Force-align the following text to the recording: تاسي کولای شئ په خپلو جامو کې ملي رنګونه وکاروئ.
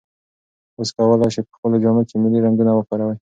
تاسي 0.75 0.91
کولای 0.97 1.29
شئ 1.35 1.41
په 1.47 1.53
خپلو 1.57 1.75
جامو 1.83 2.01
کې 2.09 2.15
ملي 2.23 2.39
رنګونه 2.45 2.71
وکاروئ. 2.73 3.17